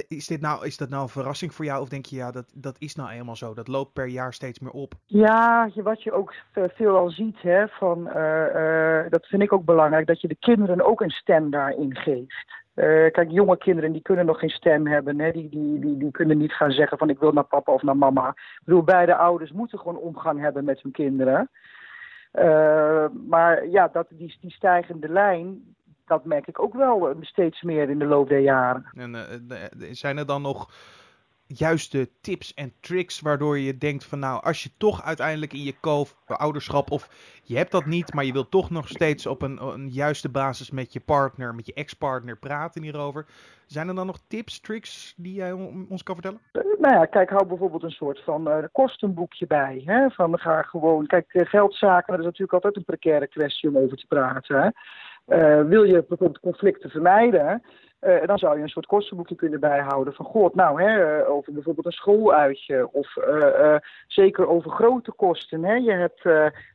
Is, 0.08 0.26
dit 0.26 0.40
nou, 0.40 0.66
is 0.66 0.76
dat 0.76 0.88
nou 0.88 1.02
een 1.02 1.08
verrassing 1.08 1.54
voor 1.54 1.64
jou? 1.64 1.80
Of 1.80 1.88
denk 1.88 2.06
je, 2.06 2.16
ja, 2.16 2.30
dat, 2.30 2.52
dat 2.54 2.76
is 2.78 2.94
nou 2.94 3.10
eenmaal 3.10 3.36
zo? 3.36 3.54
Dat 3.54 3.68
loopt 3.68 3.92
per 3.92 4.06
jaar 4.06 4.32
steeds 4.32 4.58
meer 4.58 4.70
op. 4.70 4.94
Ja, 5.06 5.70
wat 5.74 6.02
je 6.02 6.12
ook 6.12 6.34
veel 6.52 6.96
al 6.96 7.10
ziet, 7.10 7.42
hè, 7.42 7.68
van, 7.68 8.08
uh, 8.16 9.04
dat 9.08 9.26
vind 9.26 9.42
ik 9.42 9.52
ook 9.52 9.64
belangrijk, 9.64 10.06
dat 10.06 10.20
je 10.20 10.28
de 10.28 10.36
kinderen 10.40 10.86
ook 10.86 11.00
een 11.00 11.10
stem 11.10 11.50
daarin 11.50 11.96
geeft. 11.96 12.64
Kijk, 13.12 13.30
jonge 13.30 13.58
kinderen 13.58 13.92
die 13.92 14.02
kunnen 14.02 14.26
nog 14.26 14.38
geen 14.38 14.50
stem 14.50 14.86
hebben. 14.86 15.20
Hè? 15.20 15.32
Die, 15.32 15.48
die, 15.48 15.78
die, 15.78 15.96
die 15.96 16.10
kunnen 16.10 16.38
niet 16.38 16.52
gaan 16.52 16.70
zeggen 16.70 16.98
van 16.98 17.10
ik 17.10 17.18
wil 17.18 17.32
naar 17.32 17.44
papa 17.44 17.72
of 17.72 17.82
naar 17.82 17.96
mama. 17.96 18.28
Ik 18.28 18.60
bedoel, 18.64 18.82
beide 18.82 19.16
ouders 19.16 19.52
moeten 19.52 19.78
gewoon 19.78 19.98
omgang 19.98 20.40
hebben 20.40 20.64
met 20.64 20.82
hun 20.82 20.92
kinderen. 20.92 21.50
Maar 23.28 23.68
ja, 23.68 23.88
dat, 23.88 24.06
die, 24.10 24.36
die 24.40 24.50
stijgende 24.50 25.08
lijn, 25.08 25.74
dat 26.06 26.24
merk 26.24 26.46
ik 26.46 26.60
ook 26.60 26.74
wel 26.74 27.08
eh, 27.08 27.16
steeds 27.20 27.62
meer 27.62 27.90
in 27.90 27.98
de 27.98 28.06
loop 28.06 28.28
der 28.28 28.40
jaren. 28.40 28.86
En 28.92 29.14
uh, 29.14 29.22
zijn 29.90 30.18
er 30.18 30.26
dan 30.26 30.42
nog 30.42 30.70
juiste 31.46 32.08
tips 32.20 32.54
en 32.54 32.72
tricks 32.80 33.20
waardoor 33.20 33.58
je 33.58 33.78
denkt 33.78 34.04
van 34.04 34.18
nou, 34.18 34.42
als 34.42 34.62
je 34.62 34.70
toch 34.76 35.02
uiteindelijk 35.02 35.52
in 35.52 35.62
je 35.62 35.80
co-ouderschap 35.80 36.90
of 36.90 37.08
je 37.42 37.56
hebt 37.56 37.70
dat 37.70 37.86
niet, 37.86 38.14
maar 38.14 38.24
je 38.24 38.32
wilt 38.32 38.50
toch 38.50 38.70
nog 38.70 38.88
steeds 38.88 39.26
op 39.26 39.42
een, 39.42 39.62
een 39.62 39.88
juiste 39.88 40.28
basis 40.28 40.70
met 40.70 40.92
je 40.92 41.00
partner, 41.00 41.54
met 41.54 41.66
je 41.66 41.74
ex-partner 41.74 42.36
praten 42.36 42.82
hierover. 42.82 43.26
Zijn 43.66 43.88
er 43.88 43.94
dan 43.94 44.06
nog 44.06 44.20
tips, 44.28 44.60
tricks 44.60 45.14
die 45.16 45.34
jij 45.34 45.52
ons 45.88 46.02
kan 46.02 46.14
vertellen? 46.14 46.40
Uh, 46.52 46.62
nou 46.80 46.94
ja, 46.94 47.04
kijk, 47.04 47.30
hou 47.30 47.46
bijvoorbeeld 47.46 47.82
een 47.82 47.90
soort 47.90 48.22
van 48.24 48.48
uh, 48.48 48.64
kostenboekje 48.72 49.46
bij. 49.46 49.82
Hè? 49.84 50.10
Van 50.10 50.38
ga 50.38 50.62
gewoon, 50.62 51.06
kijk, 51.06 51.26
geldzaken, 51.28 52.10
dat 52.12 52.18
is 52.18 52.24
natuurlijk 52.24 52.52
altijd 52.52 52.76
een 52.76 52.84
precaire 52.84 53.26
kwestie 53.26 53.68
om 53.68 53.76
over 53.78 53.96
te 53.96 54.06
praten. 54.06 54.62
Hè? 54.62 54.70
Wil 55.64 55.82
je 55.82 56.04
bijvoorbeeld 56.08 56.40
conflicten 56.40 56.90
vermijden, 56.90 57.62
uh, 58.00 58.26
dan 58.26 58.38
zou 58.38 58.56
je 58.56 58.62
een 58.62 58.68
soort 58.68 58.86
kostenboekje 58.86 59.34
kunnen 59.34 59.60
bijhouden 59.60 60.14
van 60.14 60.24
god, 60.24 60.54
nou, 60.54 60.82
hè, 60.82 61.20
uh, 61.20 61.30
over 61.30 61.52
bijvoorbeeld 61.52 61.86
een 61.86 61.92
schooluitje 61.92 62.92
of 62.92 63.16
zeker 64.06 64.48
over 64.48 64.70
grote 64.70 65.12
kosten. 65.12 65.64
Hè. 65.64 65.74
Je 65.74 65.92
hebt 65.92 66.24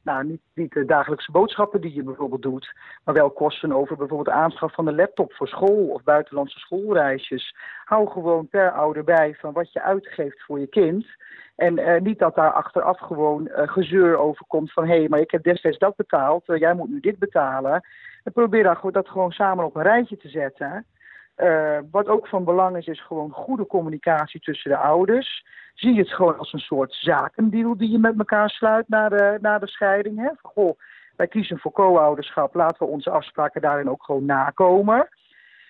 nou, 0.04 0.40
niet, 0.54 0.72
de 0.74 0.86
dagelijkse 0.86 1.32
boodschappen 1.32 1.82
die 1.82 1.94
je 1.94 2.04
bijvoorbeeld 2.04 2.42
doet, 2.42 2.74
maar 3.04 3.14
wel 3.14 3.32
kosten 3.32 3.72
over 3.72 3.98
bijvoorbeeld 3.98 4.36
aanschaf 4.36 4.74
van 4.74 4.86
de 4.86 4.94
laptop 4.94 5.34
voor 5.34 5.48
school 5.48 5.88
of 5.88 6.04
buitenlandse 6.04 6.60
schoolreisjes. 6.60 7.56
Hou 7.84 8.10
gewoon 8.10 8.48
per 8.48 8.72
ouder 8.72 9.04
bij 9.04 9.36
van 9.40 9.54
wat 9.54 9.74
je 9.74 9.82
uitgeeft 9.82 10.44
voor 10.44 10.60
je 10.60 10.68
kind. 10.68 11.06
En 11.56 12.04
niet 12.04 12.20
dat 12.20 12.36
daar 12.36 12.52
achteraf 12.52 13.00
gewoon 13.00 13.50
gezeur 13.52 14.18
over 14.18 14.46
komt 14.48 14.74
van 14.74 14.88
hé, 14.88 14.98
hey, 14.98 15.10
maar 15.10 15.20
ik 15.20 15.32
heb 15.32 15.44
destijds 15.44 15.78
dat 15.78 15.96
betaald, 15.96 16.44
jij 16.46 16.74
moet 16.74 16.90
nu 16.90 17.00
dit 17.00 17.20
betalen. 17.20 17.82
En 18.24 18.32
probeer 18.32 18.78
dat 18.92 19.10
gewoon 19.10 19.32
samen 19.32 19.66
op 19.66 19.76
een 19.76 19.84
rijtje 19.84 20.18
te 20.18 20.30
zetten. 20.30 20.86
Uh, 21.42 21.78
wat 21.92 22.08
ook 22.08 22.28
van 22.28 22.44
belang 22.44 22.78
is, 22.78 22.88
is 22.88 23.02
gewoon 23.02 23.32
goede 23.32 23.68
communicatie 23.68 24.40
tussen 24.40 24.72
de 24.72 24.78
ouders. 24.78 25.46
Zie 25.74 25.98
het 25.98 26.14
gewoon 26.14 26.38
als 26.38 26.54
een 26.54 26.60
soort 26.60 26.94
zakendeal 26.94 27.78
die 27.78 27.92
je 27.92 27.98
met 27.98 28.18
elkaar 28.18 28.50
sluit 28.50 28.90
na 28.90 29.10
de, 29.10 29.38
na 29.42 29.60
de 29.60 29.68
scheiding. 29.68 30.18
Hè? 30.20 30.30
Goh, 30.42 30.80
wij 31.16 31.28
kiezen 31.28 31.60
voor 31.60 31.72
co-ouderschap, 31.72 32.54
laten 32.54 32.86
we 32.86 32.92
onze 32.92 33.10
afspraken 33.10 33.62
daarin 33.62 33.90
ook 33.90 34.04
gewoon 34.04 34.26
nakomen. 34.26 35.10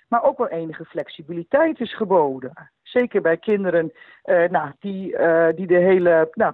Maar 0.07 0.23
ook 0.23 0.37
wel 0.37 0.47
enige 0.47 0.85
flexibiliteit 0.85 1.79
is 1.79 1.95
geboden. 1.95 2.71
Zeker 2.81 3.21
bij 3.21 3.37
kinderen 3.37 3.91
uh, 4.25 4.49
nou, 4.49 4.71
die, 4.79 5.17
uh, 5.17 5.47
die 5.55 5.67
de 5.67 5.77
hele 5.77 6.29
nou, 6.33 6.53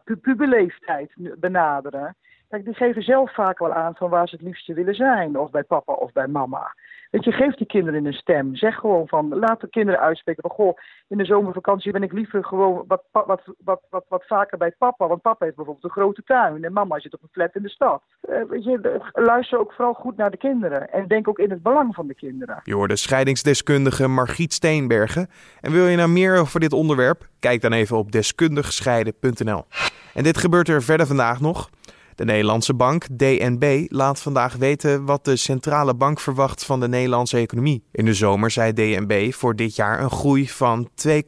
benaderen. 1.39 2.15
Kijk, 2.49 2.65
die 2.65 2.73
geven 2.73 3.01
zelf 3.01 3.33
vaak 3.33 3.59
wel 3.59 3.73
aan 3.73 3.95
van 3.95 4.09
waar 4.09 4.27
ze 4.27 4.35
het 4.35 4.43
liefste 4.43 4.73
willen 4.73 4.95
zijn. 4.95 5.39
Of 5.39 5.51
bij 5.51 5.63
papa 5.63 5.93
of 5.93 6.11
bij 6.11 6.27
mama. 6.27 6.75
Weet 7.11 7.23
je, 7.23 7.31
geef 7.31 7.55
die 7.55 7.67
kinderen 7.67 8.05
een 8.05 8.13
stem. 8.13 8.55
Zeg 8.55 8.75
gewoon 8.75 9.07
van, 9.07 9.39
laat 9.39 9.61
de 9.61 9.69
kinderen 9.69 10.01
uitspreken 10.01 10.41
van, 10.41 10.51
goh, 10.51 10.77
in 11.07 11.17
de 11.17 11.25
zomervakantie 11.25 11.91
ben 11.91 12.03
ik 12.03 12.13
liever 12.13 12.45
gewoon 12.45 12.83
wat, 12.87 13.03
wat, 13.11 13.41
wat, 13.63 13.81
wat, 13.89 14.05
wat 14.09 14.23
vaker 14.27 14.57
bij 14.57 14.71
papa. 14.77 15.07
Want 15.07 15.21
papa 15.21 15.45
heeft 15.45 15.55
bijvoorbeeld 15.55 15.85
een 15.85 16.01
grote 16.01 16.23
tuin 16.23 16.63
en 16.63 16.73
mama 16.73 16.99
zit 16.99 17.13
op 17.13 17.21
een 17.23 17.29
flat 17.31 17.55
in 17.55 17.61
de 17.61 17.69
stad. 17.69 18.03
Uh, 18.29 18.43
weet 18.49 18.63
je, 18.63 19.01
luister 19.13 19.59
ook 19.59 19.73
vooral 19.73 19.93
goed 19.93 20.17
naar 20.17 20.31
de 20.31 20.37
kinderen. 20.37 20.91
En 20.91 21.07
denk 21.07 21.27
ook 21.27 21.39
in 21.39 21.49
het 21.49 21.63
belang 21.63 21.95
van 21.95 22.07
de 22.07 22.15
kinderen. 22.15 22.59
Je 22.63 22.75
hoorde 22.75 22.95
scheidingsdeskundige 22.95 24.07
Margriet 24.07 24.53
Steenbergen. 24.53 25.29
En 25.61 25.71
wil 25.71 25.87
je 25.87 25.97
nou 25.97 26.09
meer 26.09 26.37
over 26.37 26.59
dit 26.59 26.73
onderwerp? 26.73 27.27
Kijk 27.39 27.61
dan 27.61 27.73
even 27.73 27.97
op 27.97 28.11
deskundigscheiden.nl. 28.11 29.65
En 30.13 30.23
dit 30.23 30.37
gebeurt 30.37 30.69
er 30.69 30.83
verder 30.83 31.07
vandaag 31.07 31.39
nog. 31.39 31.69
De 32.17 32.25
Nederlandse 32.25 32.73
bank 32.73 33.05
DNB 33.17 33.85
laat 33.89 34.19
vandaag 34.19 34.55
weten 34.55 35.05
wat 35.05 35.25
de 35.25 35.35
centrale 35.35 35.95
bank 35.95 36.19
verwacht 36.19 36.65
van 36.65 36.79
de 36.79 36.87
Nederlandse 36.87 37.37
economie. 37.37 37.83
In 37.91 38.05
de 38.05 38.13
zomer 38.13 38.51
zei 38.51 38.73
DNB 38.73 39.33
voor 39.33 39.55
dit 39.55 39.75
jaar 39.75 40.01
een 40.01 40.09
groei 40.09 40.49
van 40.49 40.89
2,5% 41.07 41.19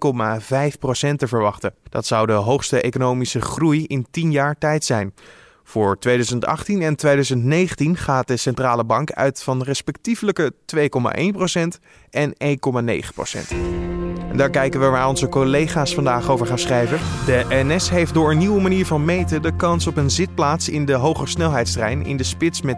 te 1.15 1.27
verwachten. 1.27 1.74
Dat 1.89 2.05
zou 2.05 2.27
de 2.27 2.34
hoogste 2.34 2.81
economische 2.81 3.41
groei 3.41 3.86
in 3.86 4.08
10 4.12 4.31
jaar 4.31 4.58
tijd 4.58 4.86
zijn. 4.86 5.13
Voor 5.63 6.00
2018 6.00 6.81
en 6.81 6.96
2019 6.96 7.98
gaat 7.98 8.27
de 8.27 8.38
centrale 8.38 8.84
bank 8.84 9.12
uit 9.12 9.43
van 9.43 9.63
respectievelijke 9.63 10.53
2,1% 10.75 10.79
en 12.10 12.34
1,9%. 12.43 13.99
En 14.29 14.38
daar 14.38 14.50
kijken 14.50 14.79
we 14.79 14.86
waar 14.86 15.07
onze 15.07 15.29
collega's 15.29 15.93
vandaag 15.93 16.29
over 16.29 16.45
gaan 16.45 16.59
schrijven. 16.59 17.00
De 17.25 17.45
NS 17.50 17.89
heeft 17.89 18.13
door 18.13 18.31
een 18.31 18.38
nieuwe 18.38 18.62
manier 18.62 18.86
van 18.86 19.05
meten 19.05 19.41
de 19.41 19.55
kans 19.55 19.88
op 19.88 19.98
een 19.98 20.09
zitplaats 20.09 20.69
in 20.69 20.86
de 20.86 20.93
hogesnelheidstrein 20.93 22.05
in 22.05 22.17
de 22.17 22.24
spits 22.24 22.62
met 22.62 22.77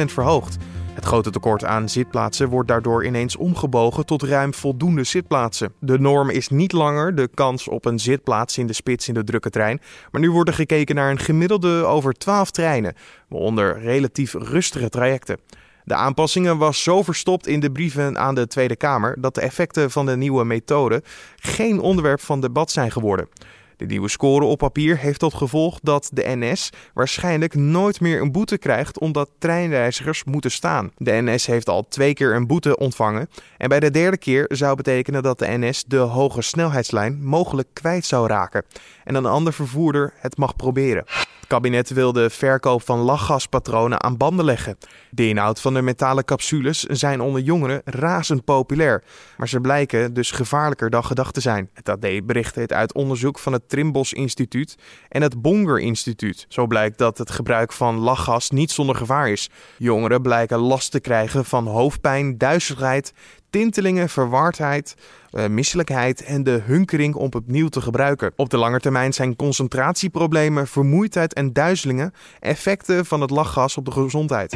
10% 0.00 0.04
verhoogd. 0.04 0.56
Het 0.94 1.04
grote 1.04 1.30
tekort 1.30 1.64
aan 1.64 1.88
zitplaatsen 1.88 2.48
wordt 2.48 2.68
daardoor 2.68 3.04
ineens 3.06 3.36
omgebogen 3.36 4.06
tot 4.06 4.22
ruim 4.22 4.54
voldoende 4.54 5.04
zitplaatsen. 5.04 5.72
De 5.80 5.98
norm 5.98 6.30
is 6.30 6.48
niet 6.48 6.72
langer 6.72 7.14
de 7.14 7.28
kans 7.34 7.68
op 7.68 7.84
een 7.84 7.98
zitplaats 7.98 8.58
in 8.58 8.66
de 8.66 8.72
spits 8.72 9.08
in 9.08 9.14
de 9.14 9.24
drukke 9.24 9.50
trein, 9.50 9.80
maar 10.10 10.20
nu 10.20 10.30
wordt 10.30 10.48
er 10.48 10.54
gekeken 10.54 10.94
naar 10.94 11.10
een 11.10 11.18
gemiddelde 11.18 11.84
over 11.84 12.12
12 12.12 12.50
treinen, 12.50 12.94
waaronder 13.28 13.80
relatief 13.80 14.34
rustige 14.34 14.88
trajecten. 14.88 15.38
De 15.84 15.94
aanpassingen 15.94 16.58
was 16.58 16.82
zo 16.82 17.02
verstopt 17.02 17.46
in 17.46 17.60
de 17.60 17.72
brieven 17.72 18.18
aan 18.18 18.34
de 18.34 18.46
Tweede 18.46 18.76
Kamer 18.76 19.16
dat 19.20 19.34
de 19.34 19.40
effecten 19.40 19.90
van 19.90 20.06
de 20.06 20.16
nieuwe 20.16 20.44
methode 20.44 21.02
geen 21.36 21.80
onderwerp 21.80 22.20
van 22.20 22.40
debat 22.40 22.70
zijn 22.70 22.90
geworden. 22.90 23.28
De 23.76 23.86
nieuwe 23.86 24.08
score 24.08 24.44
op 24.44 24.58
papier 24.58 24.98
heeft 24.98 25.18
tot 25.18 25.34
gevolg 25.34 25.78
dat 25.82 26.10
de 26.12 26.22
NS 26.26 26.70
waarschijnlijk 26.94 27.54
nooit 27.54 28.00
meer 28.00 28.20
een 28.20 28.32
boete 28.32 28.58
krijgt 28.58 28.98
omdat 28.98 29.30
treinreizigers 29.38 30.24
moeten 30.24 30.50
staan. 30.50 30.90
De 30.96 31.12
NS 31.22 31.46
heeft 31.46 31.68
al 31.68 31.88
twee 31.88 32.14
keer 32.14 32.34
een 32.34 32.46
boete 32.46 32.76
ontvangen 32.76 33.28
en 33.58 33.68
bij 33.68 33.80
de 33.80 33.90
derde 33.90 34.18
keer 34.18 34.44
zou 34.48 34.76
betekenen 34.76 35.22
dat 35.22 35.38
de 35.38 35.46
NS 35.48 35.84
de 35.86 35.96
hoge 35.96 36.42
snelheidslijn 36.42 37.24
mogelijk 37.24 37.68
kwijt 37.72 38.04
zou 38.04 38.26
raken 38.26 38.64
en 39.04 39.14
een 39.14 39.26
ander 39.26 39.52
vervoerder 39.52 40.12
het 40.16 40.36
mag 40.36 40.56
proberen. 40.56 41.04
Het 41.44 41.52
kabinet 41.52 41.90
wil 41.90 42.12
de 42.12 42.30
verkoop 42.30 42.82
van 42.82 42.98
lachgaspatronen 42.98 44.02
aan 44.02 44.16
banden 44.16 44.44
leggen. 44.44 44.78
De 45.10 45.28
inhoud 45.28 45.60
van 45.60 45.74
de 45.74 45.82
metalen 45.82 46.24
capsules 46.24 46.82
zijn 46.82 47.20
onder 47.20 47.40
jongeren 47.40 47.80
razend 47.84 48.44
populair, 48.44 49.02
maar 49.36 49.48
ze 49.48 49.60
blijken 49.60 50.14
dus 50.14 50.30
gevaarlijker 50.30 50.90
dan 50.90 51.04
gedacht 51.04 51.34
te 51.34 51.40
zijn. 51.40 51.70
Het 51.72 51.88
AD 51.88 52.26
bericht 52.26 52.54
het 52.54 52.72
uit 52.72 52.94
onderzoek 52.94 53.38
van 53.38 53.52
het 53.52 53.63
Trimbos 53.66 54.12
Instituut 54.12 54.76
en 55.08 55.22
het 55.22 55.42
Bonger 55.42 55.80
Instituut. 55.80 56.46
Zo 56.48 56.66
blijkt 56.66 56.98
dat 56.98 57.18
het 57.18 57.30
gebruik 57.30 57.72
van 57.72 57.96
lachgas 57.96 58.50
niet 58.50 58.70
zonder 58.70 58.96
gevaar 58.96 59.30
is. 59.30 59.50
Jongeren 59.78 60.22
blijken 60.22 60.58
last 60.58 60.90
te 60.90 61.00
krijgen 61.00 61.44
van 61.44 61.66
hoofdpijn, 61.66 62.38
duizeligheid, 62.38 63.12
tintelingen, 63.50 64.08
verwardheid, 64.08 64.94
uh, 65.32 65.46
misselijkheid 65.46 66.24
en 66.24 66.42
de 66.42 66.60
hunkering 66.64 67.14
om 67.14 67.28
opnieuw 67.36 67.68
te 67.68 67.80
gebruiken. 67.80 68.32
Op 68.36 68.50
de 68.50 68.56
lange 68.56 68.80
termijn 68.80 69.12
zijn 69.12 69.36
concentratieproblemen, 69.36 70.66
vermoeidheid 70.66 71.34
en 71.34 71.52
duizelingen 71.52 72.12
effecten 72.40 73.06
van 73.06 73.20
het 73.20 73.30
lachgas 73.30 73.76
op 73.76 73.84
de 73.84 73.90
gezondheid. 73.90 74.52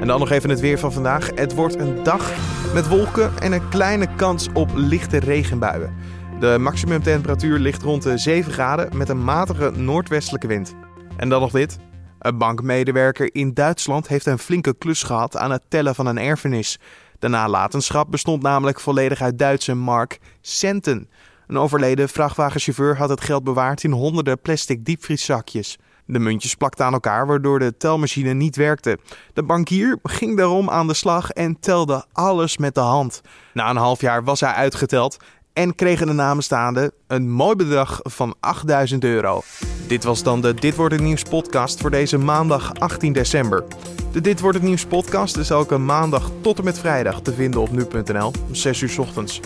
En 0.00 0.06
dan 0.06 0.18
nog 0.18 0.30
even 0.30 0.50
het 0.50 0.60
weer 0.60 0.78
van 0.78 0.92
vandaag. 0.92 1.30
Het 1.34 1.54
wordt 1.54 1.78
een 1.78 2.02
dag 2.02 2.32
met 2.74 2.88
wolken 2.88 3.38
en 3.38 3.52
een 3.52 3.68
kleine 3.68 4.14
kans 4.14 4.48
op 4.52 4.70
lichte 4.74 5.18
regenbuien. 5.18 5.94
De 6.40 6.56
maximumtemperatuur 6.60 7.58
ligt 7.58 7.82
rond 7.82 8.02
de 8.02 8.18
7 8.18 8.52
graden 8.52 8.96
met 8.96 9.08
een 9.08 9.24
matige 9.24 9.70
noordwestelijke 9.70 10.46
wind. 10.46 10.74
En 11.16 11.28
dan 11.28 11.40
nog 11.40 11.50
dit. 11.50 11.78
Een 12.18 12.38
bankmedewerker 12.38 13.34
in 13.34 13.54
Duitsland 13.54 14.08
heeft 14.08 14.26
een 14.26 14.38
flinke 14.38 14.74
klus 14.78 15.02
gehad 15.02 15.36
aan 15.36 15.50
het 15.50 15.62
tellen 15.68 15.94
van 15.94 16.06
een 16.06 16.18
erfenis. 16.18 16.78
De 17.18 17.28
nalatenschap 17.28 18.10
bestond 18.10 18.42
namelijk 18.42 18.80
volledig 18.80 19.22
uit 19.22 19.38
Duitse 19.38 19.74
mark 19.74 20.18
centen. 20.40 21.08
Een 21.46 21.58
overleden 21.58 22.08
vrachtwagenchauffeur 22.08 22.96
had 22.96 23.08
het 23.08 23.20
geld 23.20 23.44
bewaard 23.44 23.84
in 23.84 23.92
honderden 23.92 24.40
plastic 24.40 24.84
diepvrieszakjes. 24.84 25.78
De 26.06 26.18
muntjes 26.18 26.54
plakten 26.54 26.84
aan 26.84 26.92
elkaar, 26.92 27.26
waardoor 27.26 27.58
de 27.58 27.76
telmachine 27.76 28.32
niet 28.32 28.56
werkte. 28.56 28.98
De 29.32 29.42
bankier 29.42 29.98
ging 30.02 30.36
daarom 30.36 30.70
aan 30.70 30.86
de 30.86 30.94
slag 30.94 31.30
en 31.30 31.60
telde 31.60 32.04
alles 32.12 32.56
met 32.56 32.74
de 32.74 32.80
hand. 32.80 33.20
Na 33.52 33.70
een 33.70 33.76
half 33.76 34.00
jaar 34.00 34.24
was 34.24 34.40
hij 34.40 34.52
uitgeteld 34.52 35.16
en 35.52 35.74
kregen 35.74 36.06
de 36.06 36.12
namenstaanden 36.12 36.92
een 37.06 37.30
mooi 37.30 37.56
bedrag 37.56 38.00
van 38.02 38.34
8000 38.40 39.04
euro. 39.04 39.42
Dit 39.86 40.04
was 40.04 40.22
dan 40.22 40.40
de 40.40 40.54
Dit 40.54 40.76
wordt 40.76 40.94
het 40.94 41.02
nieuws 41.02 41.22
podcast 41.22 41.80
voor 41.80 41.90
deze 41.90 42.18
maandag 42.18 42.74
18 42.74 43.12
december. 43.12 43.64
De 44.12 44.20
Dit 44.20 44.40
wordt 44.40 44.56
het 44.56 44.66
nieuws 44.66 44.84
podcast 44.84 45.36
is 45.36 45.50
elke 45.50 45.78
maandag 45.78 46.30
tot 46.40 46.58
en 46.58 46.64
met 46.64 46.78
vrijdag 46.78 47.20
te 47.20 47.32
vinden 47.32 47.60
op 47.60 47.70
nu.nl 47.70 48.26
om 48.26 48.54
6 48.54 48.80
uur 48.80 48.94
ochtends. 48.98 49.40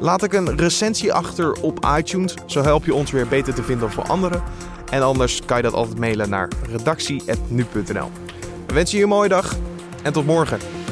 Laat 0.00 0.22
ik 0.22 0.32
een 0.32 0.56
recensie 0.56 1.12
achter 1.12 1.52
op 1.52 1.86
iTunes, 1.98 2.34
zo 2.46 2.62
help 2.62 2.84
je 2.84 2.94
ons 2.94 3.10
weer 3.10 3.28
beter 3.28 3.54
te 3.54 3.62
vinden 3.62 3.90
voor 3.90 4.04
anderen. 4.04 4.42
En 4.90 5.02
anders 5.02 5.44
kan 5.44 5.56
je 5.56 5.62
dat 5.62 5.72
altijd 5.72 5.98
mailen 5.98 6.30
naar 6.30 6.48
redactie.nu.nl. 6.70 8.10
We 8.66 8.74
wensen 8.74 8.96
je 8.96 9.02
een 9.02 9.08
mooie 9.10 9.28
dag 9.28 9.56
en 10.02 10.12
tot 10.12 10.26
morgen. 10.26 10.83